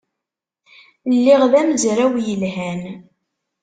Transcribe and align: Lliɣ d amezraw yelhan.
Lliɣ 1.13 1.41
d 1.51 1.53
amezraw 1.61 2.13
yelhan. 2.25 2.81